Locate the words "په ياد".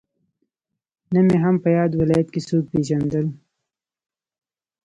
1.63-1.91